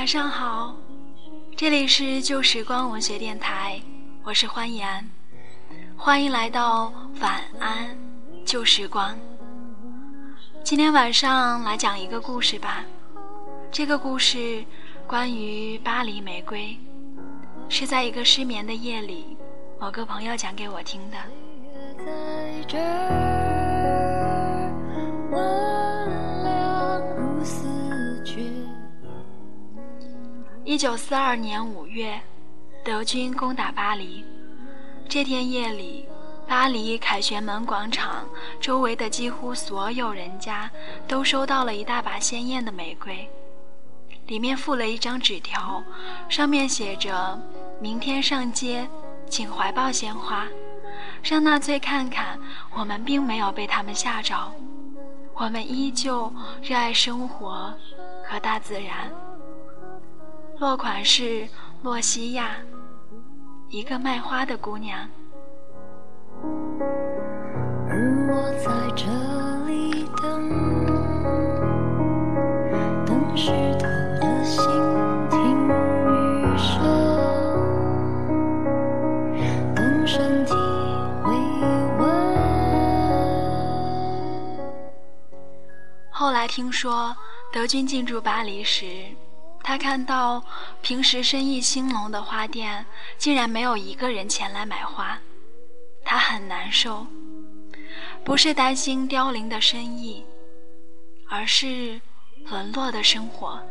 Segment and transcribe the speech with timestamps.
[0.00, 0.74] 晚上好，
[1.54, 3.78] 这里是旧时光文学电台，
[4.22, 5.06] 我是欢颜，
[5.94, 6.90] 欢迎来到
[7.20, 7.94] 晚安
[8.46, 9.14] 旧时光。
[10.64, 12.82] 今天晚上来讲一个故事吧，
[13.70, 14.64] 这个故事
[15.06, 16.74] 关于巴黎玫瑰，
[17.68, 19.36] 是在一个失眠的夜里，
[19.78, 21.18] 某个朋友讲给我听的。
[30.70, 32.20] 一九四二年五月，
[32.84, 34.24] 德军攻打巴黎。
[35.08, 36.08] 这天夜里，
[36.46, 38.24] 巴黎凯旋门广场
[38.60, 40.70] 周围的几乎所有人家
[41.08, 43.28] 都收到了一大把鲜艳的玫瑰，
[44.28, 45.82] 里面附了一张纸条，
[46.28, 47.36] 上面写着
[47.82, 48.88] ：“明天上街，
[49.28, 50.46] 请怀抱鲜花，
[51.24, 52.38] 让纳粹看看
[52.74, 54.54] 我们并没有被他们吓着，
[55.34, 56.32] 我们依旧
[56.62, 57.74] 热爱生活
[58.24, 59.10] 和大自然。”
[60.60, 61.48] 落款是
[61.82, 62.50] 洛西亚，
[63.70, 65.08] 一个卖花的姑娘。
[67.88, 69.06] 而我在这
[69.66, 70.48] 里等，
[73.06, 73.86] 等湿透
[74.20, 74.62] 的心
[75.30, 75.66] 听
[76.10, 76.76] 雨声，
[79.74, 80.52] 等身体
[81.24, 81.32] 回
[81.98, 82.06] 温。
[86.10, 87.16] 后来听说
[87.50, 88.86] 德军进驻巴黎时。
[89.70, 90.42] 他看到
[90.82, 92.84] 平时生意兴隆的花店，
[93.16, 95.16] 竟然没有一个人前来买花，
[96.04, 97.06] 他很难受。
[98.24, 100.26] 不是担心凋零的生意，
[101.28, 102.00] 而是
[102.46, 103.62] 沦落的生活。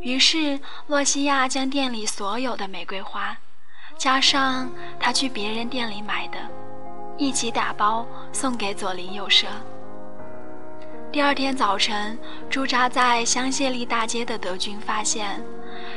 [0.00, 3.36] 于是，洛西亚将店里所有的玫瑰花，
[3.98, 6.38] 加上他去别人店里买的，
[7.18, 9.48] 一起打包送给左邻右舍。
[11.14, 12.18] 第二天早晨，
[12.50, 15.40] 驻扎在香榭丽大街的德军发现，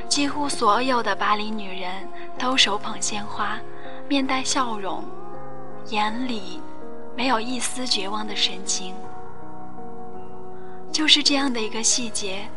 [0.08, 2.08] 几乎所有的巴黎女人
[2.38, 3.60] 都手捧鲜花，
[4.08, 5.04] 面带笑容，
[5.88, 6.62] 眼里
[7.16, 8.94] 没有一丝绝望的神情。
[10.92, 12.48] 就是这样的一个细节，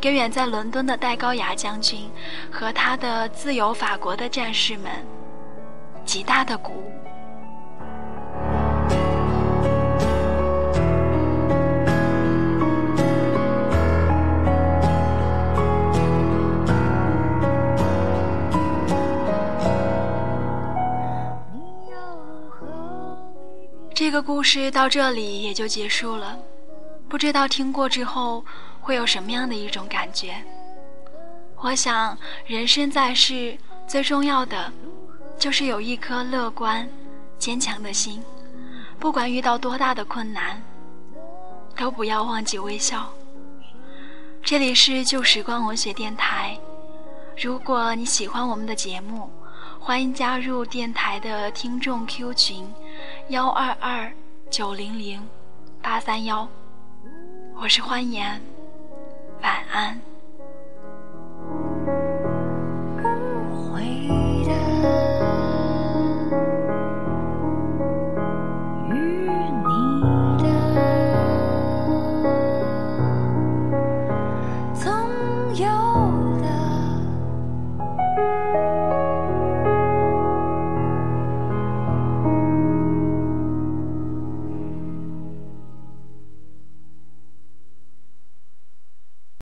[0.00, 2.10] 给远在伦敦的戴高牙将军
[2.50, 4.90] 和他的自由法国的战士们
[6.06, 7.07] 极大的鼓舞。
[23.98, 26.38] 这个故事到这里也就结束了，
[27.08, 28.44] 不知道听过之后
[28.80, 30.36] 会有什么样的一种感觉。
[31.56, 32.16] 我想，
[32.46, 33.58] 人生在世
[33.88, 34.72] 最重要的
[35.36, 36.88] 就是有一颗乐观、
[37.40, 38.22] 坚强的心，
[39.00, 40.62] 不管遇到多大的困难，
[41.74, 43.12] 都不要忘记微笑。
[44.44, 46.56] 这里是旧时光文学电台，
[47.36, 49.28] 如果你喜欢我们的节目，
[49.80, 52.72] 欢迎加入电台的听众 Q 群。
[53.28, 54.10] 幺二二
[54.48, 55.20] 九零零
[55.82, 56.48] 八三幺，
[57.60, 58.40] 我是欢颜，
[59.42, 60.07] 晚安。